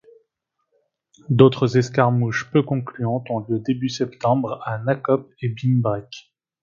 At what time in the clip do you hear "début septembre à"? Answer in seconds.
3.59-4.79